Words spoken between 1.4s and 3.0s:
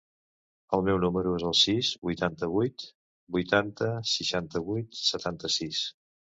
el sis, vuitanta-vuit,